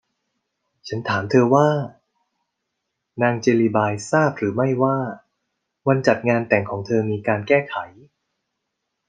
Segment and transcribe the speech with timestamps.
[0.87, 1.67] ฉันถามเธอว่า
[3.21, 4.97] นางเจลลีบายทราบหรือไม่ว่า
[5.87, 7.75] วันจัดงานแต่งของเธอมีการแก้ไข